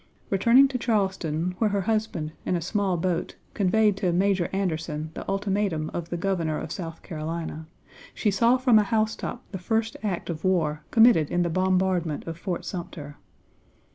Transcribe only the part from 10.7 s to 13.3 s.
committed in the bombardment of Fort Sumter.